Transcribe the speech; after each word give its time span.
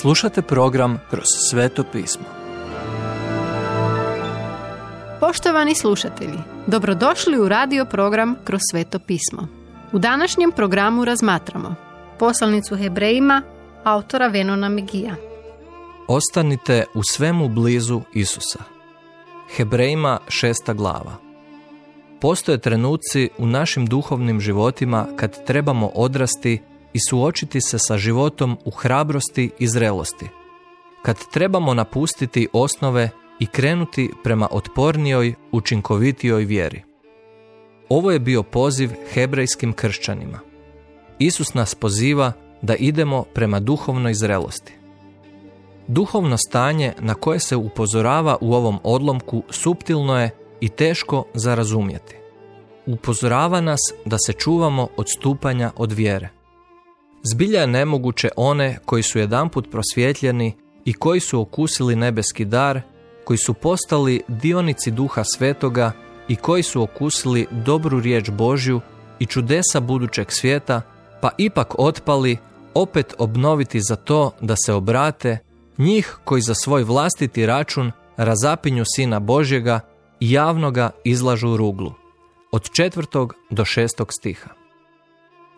Slušate 0.00 0.42
program 0.42 1.00
Kroz 1.10 1.24
sveto 1.50 1.84
pismo. 1.92 2.24
Poštovani 5.20 5.74
slušatelji, 5.74 6.38
dobrodošli 6.66 7.38
u 7.38 7.48
radio 7.48 7.84
program 7.84 8.36
Kroz 8.44 8.60
sveto 8.70 8.98
pismo. 8.98 9.48
U 9.92 9.98
današnjem 9.98 10.52
programu 10.52 11.04
razmatramo 11.04 11.74
poslanicu 12.18 12.76
Hebrejima 12.76 13.42
autora 13.84 14.26
Venona 14.26 14.68
Megija. 14.68 15.14
Ostanite 16.08 16.84
u 16.94 17.02
svemu 17.02 17.48
blizu 17.48 18.00
Isusa. 18.14 18.58
Hebrejima 19.56 20.18
šesta 20.28 20.72
glava. 20.72 21.16
Postoje 22.20 22.58
trenuci 22.58 23.30
u 23.38 23.46
našim 23.46 23.86
duhovnim 23.86 24.40
životima 24.40 25.06
kad 25.16 25.44
trebamo 25.44 25.90
odrasti 25.94 26.62
i 26.96 26.98
suočiti 27.08 27.60
se 27.60 27.78
sa 27.78 27.98
životom 27.98 28.56
u 28.64 28.70
hrabrosti 28.70 29.50
i 29.58 29.68
zrelosti. 29.68 30.28
Kad 31.02 31.16
trebamo 31.32 31.74
napustiti 31.74 32.48
osnove 32.52 33.10
i 33.40 33.46
krenuti 33.46 34.10
prema 34.24 34.48
otpornijoj, 34.50 35.34
učinkovitijoj 35.52 36.44
vjeri. 36.44 36.82
Ovo 37.88 38.10
je 38.10 38.18
bio 38.18 38.42
poziv 38.42 38.90
hebrejskim 39.12 39.72
kršćanima. 39.72 40.40
Isus 41.18 41.54
nas 41.54 41.74
poziva 41.74 42.32
da 42.62 42.74
idemo 42.74 43.24
prema 43.34 43.60
duhovnoj 43.60 44.14
zrelosti. 44.14 44.72
Duhovno 45.88 46.36
stanje 46.36 46.92
na 47.00 47.14
koje 47.14 47.40
se 47.40 47.56
upozorava 47.56 48.36
u 48.40 48.54
ovom 48.54 48.78
odlomku 48.82 49.42
suptilno 49.50 50.20
je 50.20 50.30
i 50.60 50.68
teško 50.68 51.24
za 51.34 51.54
razumjeti. 51.54 52.16
Upozorava 52.86 53.60
nas 53.60 53.80
da 54.04 54.16
se 54.26 54.32
čuvamo 54.32 54.88
od 54.96 55.06
stupanja 55.18 55.70
od 55.76 55.92
vjere. 55.92 56.35
Zbilja 57.22 57.60
je 57.60 57.66
nemoguće 57.66 58.28
one 58.36 58.78
koji 58.84 59.02
su 59.02 59.18
jedanput 59.18 59.70
prosvjetljeni 59.70 60.54
i 60.84 60.92
koji 60.92 61.20
su 61.20 61.40
okusili 61.40 61.96
nebeski 61.96 62.44
dar, 62.44 62.80
koji 63.24 63.38
su 63.38 63.54
postali 63.54 64.22
dionici 64.28 64.90
duha 64.90 65.24
svetoga 65.24 65.92
i 66.28 66.36
koji 66.36 66.62
su 66.62 66.82
okusili 66.82 67.46
dobru 67.50 68.00
riječ 68.00 68.30
Božju 68.30 68.80
i 69.18 69.26
čudesa 69.26 69.80
budućeg 69.80 70.32
svijeta, 70.32 70.82
pa 71.20 71.30
ipak 71.38 71.74
otpali 71.78 72.36
opet 72.74 73.14
obnoviti 73.18 73.80
za 73.80 73.96
to 73.96 74.30
da 74.40 74.54
se 74.66 74.72
obrate 74.72 75.38
njih 75.78 76.18
koji 76.24 76.42
za 76.42 76.54
svoj 76.54 76.84
vlastiti 76.84 77.46
račun 77.46 77.92
razapinju 78.16 78.84
Sina 78.94 79.20
Božjega 79.20 79.80
i 80.20 80.30
javno 80.30 80.70
ga 80.70 80.90
izlažu 81.04 81.56
ruglu. 81.56 81.92
Od 82.52 82.70
četvrtog 82.70 83.34
do 83.50 83.64
šestog 83.64 84.08
stiha. 84.20 84.65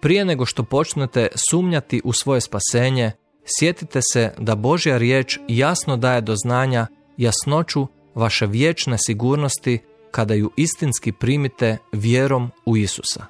Prije 0.00 0.24
nego 0.24 0.46
što 0.46 0.62
počnete 0.62 1.28
sumnjati 1.50 2.00
u 2.04 2.12
svoje 2.12 2.40
spasenje, 2.40 3.12
sjetite 3.58 4.00
se 4.12 4.32
da 4.38 4.54
Božja 4.54 4.98
riječ 4.98 5.38
jasno 5.48 5.96
daje 5.96 6.20
do 6.20 6.36
znanja 6.36 6.86
jasnoću 7.16 7.86
vaše 8.14 8.46
vječne 8.46 8.96
sigurnosti 9.06 9.78
kada 10.10 10.34
ju 10.34 10.50
istinski 10.56 11.12
primite 11.12 11.76
vjerom 11.92 12.50
u 12.66 12.76
Isusa. 12.76 13.26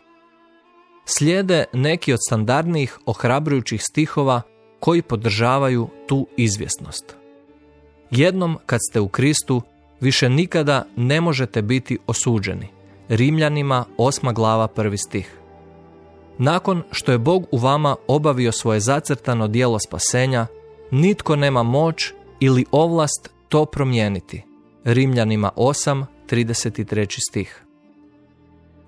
Slijede 1.05 1.65
neki 1.73 2.13
od 2.13 2.19
standardnih 2.29 2.99
ohrabrujućih 3.07 3.83
stihova 3.83 4.43
koji 4.81 5.03
podržavaju 5.03 5.89
tu 6.07 6.27
izvjesnost. 6.37 7.17
Jednom 8.11 8.59
kad 8.67 8.81
ste 8.91 9.01
u 9.01 9.09
Kristu, 9.09 9.63
više 10.01 10.29
nikada 10.29 10.87
ne 10.97 11.21
možete 11.21 11.63
biti 11.63 11.99
osuđeni. 12.07 12.69
Rimljanima 13.09 13.85
8. 13.99 14.33
glava 14.35 14.69
prvi 14.69 14.99
stih. 14.99 15.40
Nakon 16.43 16.83
što 16.93 17.13
je 17.13 17.19
Bog 17.19 17.47
u 17.51 17.59
vama 17.59 17.97
obavio 18.07 18.53
svoje 18.53 18.81
zacrtano 18.81 19.49
dijelo 19.49 19.79
spasenja, 19.79 20.47
nitko 20.91 21.37
nema 21.37 21.63
moć 21.63 22.13
ili 22.41 22.65
ovlast 22.71 23.31
to 23.49 23.65
promijeniti. 23.65 24.43
Rimljanima 24.85 25.51
8, 25.57 26.05
33. 26.31 27.17
stih. 27.31 27.65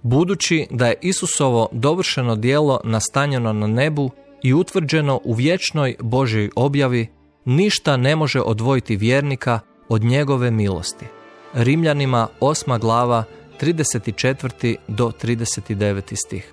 Budući 0.02 0.66
da 0.70 0.86
je 0.86 0.98
Isusovo 1.00 1.68
dovršeno 1.72 2.36
dijelo 2.36 2.80
nastanjeno 2.84 3.52
na 3.52 3.66
nebu 3.66 4.10
i 4.42 4.54
utvrđeno 4.54 5.20
u 5.24 5.32
vječnoj 5.32 5.96
Božjoj 6.00 6.50
objavi, 6.56 7.08
ništa 7.44 7.96
ne 7.96 8.16
može 8.16 8.40
odvojiti 8.40 8.96
vjernika 8.96 9.60
od 9.88 10.02
njegove 10.02 10.50
milosti. 10.50 11.06
Rimljanima 11.54 12.28
8. 12.40 12.78
glava 12.78 13.24
34. 13.60 14.76
do 14.88 15.12
39. 15.22 16.16
stih. 16.26 16.52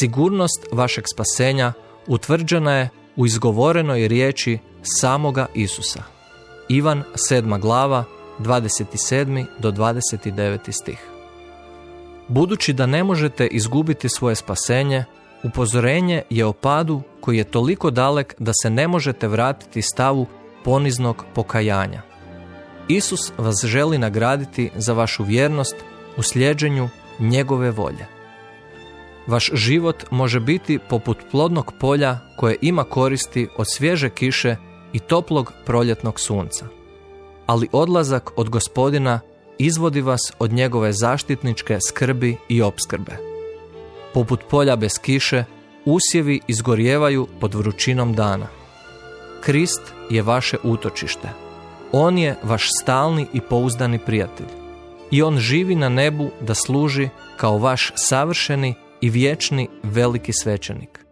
Sigurnost 0.00 0.66
vašeg 0.72 1.04
spasenja 1.14 1.72
utvrđena 2.06 2.72
je 2.72 2.88
u 3.16 3.26
izgovorenoj 3.26 4.08
riječi 4.08 4.58
samoga 5.00 5.46
Isusa. 5.54 6.02
Ivan 6.68 7.02
7. 7.30 7.60
glava 7.60 8.04
27. 8.38 9.46
do 9.58 9.70
29. 9.70 10.72
stih. 10.72 10.98
Budući 12.28 12.72
da 12.72 12.86
ne 12.86 13.04
možete 13.04 13.46
izgubiti 13.46 14.08
svoje 14.08 14.34
spasenje, 14.34 15.04
upozorenje 15.42 16.22
je 16.30 16.44
o 16.44 16.52
padu 16.52 17.02
koji 17.20 17.38
je 17.38 17.44
toliko 17.44 17.90
dalek 17.90 18.34
da 18.38 18.52
se 18.62 18.70
ne 18.70 18.88
možete 18.88 19.28
vratiti 19.28 19.82
stavu 19.82 20.26
poniznog 20.64 21.24
pokajanja. 21.34 22.02
Isus 22.88 23.32
vas 23.38 23.64
želi 23.64 23.98
nagraditi 23.98 24.70
za 24.76 24.92
vašu 24.92 25.24
vjernost 25.24 25.76
u 26.16 26.22
sljeđenju 26.22 26.88
njegove 27.18 27.70
volje. 27.70 28.13
Vaš 29.26 29.50
život 29.52 30.04
može 30.10 30.40
biti 30.40 30.78
poput 30.88 31.18
plodnog 31.30 31.72
polja 31.80 32.18
koje 32.36 32.56
ima 32.60 32.84
koristi 32.84 33.48
od 33.56 33.66
svježe 33.72 34.10
kiše 34.10 34.56
i 34.92 34.98
toplog 34.98 35.52
proljetnog 35.66 36.20
sunca. 36.20 36.66
Ali 37.46 37.68
odlazak 37.72 38.30
od 38.36 38.48
gospodina 38.48 39.20
izvodi 39.58 40.00
vas 40.00 40.32
od 40.38 40.52
njegove 40.52 40.92
zaštitničke 40.92 41.78
skrbi 41.88 42.36
i 42.48 42.62
opskrbe. 42.62 43.12
Poput 44.14 44.40
polja 44.50 44.76
bez 44.76 44.98
kiše, 45.02 45.44
usjevi 45.84 46.40
izgorjevaju 46.48 47.28
pod 47.40 47.54
vrućinom 47.54 48.12
dana. 48.12 48.46
Krist 49.40 49.82
je 50.10 50.22
vaše 50.22 50.56
utočište. 50.62 51.28
On 51.92 52.18
je 52.18 52.36
vaš 52.42 52.68
stalni 52.82 53.26
i 53.32 53.40
pouzdani 53.40 53.98
prijatelj. 53.98 54.46
I 55.10 55.22
on 55.22 55.38
živi 55.38 55.74
na 55.74 55.88
nebu 55.88 56.30
da 56.40 56.54
služi 56.54 57.08
kao 57.36 57.58
vaš 57.58 57.92
savršeni 57.96 58.74
i 59.04 59.10
vječni 59.10 59.68
veliki 59.82 60.32
svećenik. 60.32 61.04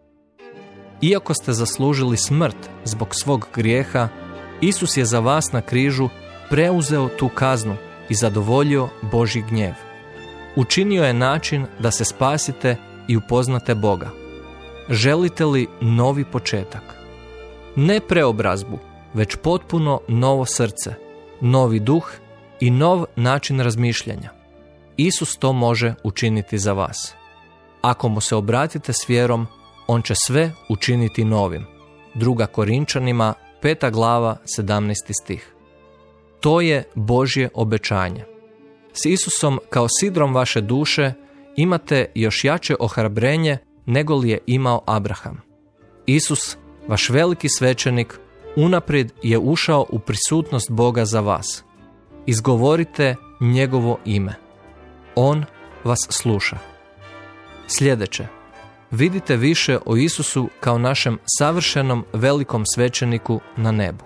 Iako 1.01 1.35
ste 1.35 1.53
zaslužili 1.53 2.17
smrt 2.17 2.57
zbog 2.85 3.15
svog 3.15 3.49
grijeha, 3.55 4.09
Isus 4.61 4.97
je 4.97 5.05
za 5.05 5.21
vas 5.21 5.53
na 5.53 5.61
križu 5.61 6.09
preuzeo 6.51 7.09
tu 7.09 7.29
kaznu 7.29 7.77
i 8.09 8.15
zadovoljio 8.15 8.89
Božji 9.03 9.45
gnjev. 9.51 9.75
Učinio 10.57 11.05
je 11.05 11.15
način 11.15 11.67
da 11.79 11.91
se 11.91 12.05
spasite 12.05 12.77
i 13.09 13.17
upoznate 13.17 13.75
Boga. 13.75 14.11
Želite 14.89 15.45
li 15.45 15.69
novi 15.81 16.25
početak? 16.25 16.83
Ne 17.77 18.01
preobrazbu, 18.01 18.79
već 19.15 19.37
potpuno 19.37 20.01
novo 20.09 20.45
srce, 20.45 20.95
novi 21.41 21.81
duh 21.81 22.13
i 22.61 22.71
nov 22.71 23.05
način 23.17 23.61
razmišljanja. 23.61 24.31
Isus 24.97 25.37
to 25.37 25.53
može 25.53 25.95
učiniti 26.05 26.59
za 26.59 26.73
vas. 26.73 27.22
Ako 27.83 28.09
mu 28.09 28.21
se 28.21 28.37
obratite 28.37 28.93
s 28.93 29.09
vjerom, 29.09 29.47
on 29.87 30.03
će 30.03 30.15
sve 30.27 30.53
učiniti 30.69 31.25
novim. 31.25 31.67
Druga 32.15 32.47
Korinčanima, 32.47 33.35
peta 33.61 33.91
glava, 33.91 34.37
17. 34.59 34.95
stih. 35.23 35.55
To 36.41 36.61
je 36.61 36.85
Božje 36.95 37.49
obećanje. 37.55 38.25
S 38.93 39.05
Isusom 39.05 39.61
kao 39.71 39.87
sidrom 40.01 40.35
vaše 40.35 40.61
duše 40.61 41.13
imate 41.57 42.07
još 42.15 42.45
jače 42.45 42.75
ohrabrenje 42.81 43.59
nego 43.87 44.17
li 44.17 44.31
je 44.31 44.39
imao 44.47 44.83
Abraham. 44.87 45.41
Isus, 46.07 46.57
vaš 46.89 47.11
veliki 47.11 47.49
svećenik, 47.49 48.19
unaprijed 48.57 49.13
je 49.23 49.39
ušao 49.39 49.87
u 49.89 49.99
prisutnost 49.99 50.71
Boga 50.71 51.05
za 51.05 51.21
vas. 51.21 51.65
Izgovorite 52.27 53.17
njegovo 53.41 53.99
ime. 54.05 54.35
On 55.15 55.45
vas 55.85 56.07
sluša. 56.11 56.72
Sljedeće. 57.67 58.27
Vidite 58.91 59.37
više 59.37 59.79
o 59.87 59.97
Isusu 59.97 60.49
kao 60.61 60.79
našem 60.79 61.19
savršenom 61.39 62.05
velikom 62.13 62.65
svećeniku 62.75 63.41
na 63.57 63.73
nebu. 63.73 64.05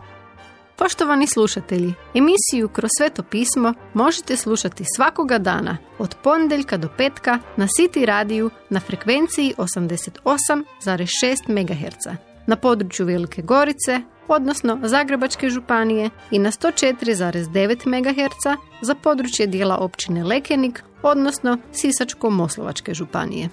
Poštovani 0.77 1.27
slušatelji, 1.27 1.95
emisiju 2.15 2.69
Kroz 2.69 2.91
sveto 2.99 3.23
pismo 3.23 3.75
možete 3.95 4.37
slušati 4.37 4.85
svakoga 4.97 5.39
dana 5.39 5.77
od 5.99 6.17
ponedjeljka 6.23 6.77
do 6.77 6.89
petka 6.97 7.39
na 7.57 7.67
City 7.67 8.05
radiju 8.05 8.51
na 8.71 8.81
frekvenciji 8.81 9.55
88,6 9.59 11.37
MHz 11.49 12.19
na 12.47 12.57
području 12.57 13.07
Velike 13.07 13.43
Gorice, 13.43 14.01
odnosno 14.29 14.79
Zagrebačke 14.83 15.51
županije 15.51 16.11
i 16.31 16.39
na 16.39 16.51
104,9 16.51 17.87
MHz 17.87 18.59
za 18.81 18.95
područje 18.95 19.47
dijela 19.47 19.77
općine 19.77 20.25
Lekenik, 20.25 20.83
odnosno 21.07 21.59
Sisačko-Moslovačke 21.73 22.95
županije. 22.95 23.49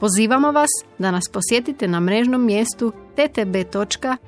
Pozivamo 0.00 0.52
vas 0.52 0.68
da 0.98 1.10
nas 1.10 1.24
posjetite 1.32 1.88
na 1.88 2.00
mrežnom 2.00 2.46
mjestu 2.46 2.92
ttb.twr.org 3.14 4.20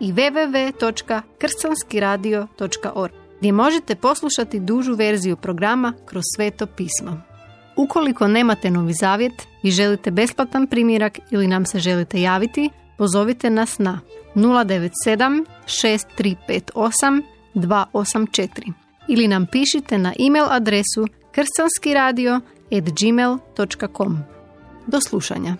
i 0.00 0.12
www.kršćanskiradio.org 0.12 3.12
gdje 3.38 3.52
možete 3.52 3.94
poslušati 3.94 4.60
dužu 4.60 4.94
verziju 4.94 5.36
programa 5.36 5.92
kroz 6.06 6.22
sveto 6.36 6.66
pismo. 6.66 7.22
Ukoliko 7.76 8.28
nemate 8.28 8.70
novi 8.70 8.92
zavjet 9.00 9.32
i 9.62 9.70
želite 9.70 10.10
besplatan 10.10 10.66
primjerak 10.66 11.18
ili 11.30 11.46
nam 11.46 11.66
se 11.66 11.78
želite 11.78 12.20
javiti, 12.20 12.70
pozovite 12.98 13.50
nas 13.50 13.78
na 13.78 14.00
097 14.34 15.44
6358 15.66 17.22
284 17.54 18.81
ili 19.08 19.28
nam 19.28 19.46
pišite 19.46 19.98
na 19.98 20.12
e-mail 20.18 20.46
adresu 20.50 21.06
kršćanskiradio.gmail.com 21.32 24.18
Do 24.86 25.00
slušanja. 25.00 25.56